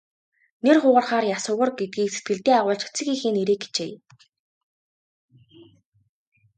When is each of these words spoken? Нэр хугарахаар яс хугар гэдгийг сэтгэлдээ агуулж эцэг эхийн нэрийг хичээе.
Нэр 0.63 0.77
хугарахаар 0.81 1.25
яс 1.35 1.43
хугар 1.49 1.71
гэдгийг 1.79 2.09
сэтгэлдээ 2.11 2.55
агуулж 2.57 2.81
эцэг 2.87 3.07
эхийн 3.15 3.35
нэрийг 3.37 3.61
хичээе. 3.65 3.99